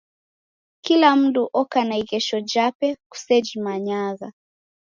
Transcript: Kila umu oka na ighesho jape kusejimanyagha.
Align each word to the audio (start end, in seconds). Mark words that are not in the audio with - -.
Kila 0.85 1.07
umu 1.15 1.43
oka 1.61 1.79
na 1.87 1.95
ighesho 2.01 2.37
jape 2.51 2.87
kusejimanyagha. 3.11 4.27